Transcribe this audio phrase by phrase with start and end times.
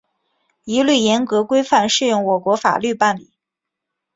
[0.63, 3.29] 一律严格、规范适用我国法律办理